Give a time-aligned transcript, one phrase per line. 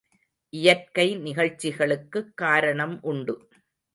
[0.53, 3.35] இயற்கை நிகழ்ச்சிகளுக்குக் காரணம் உண்டு.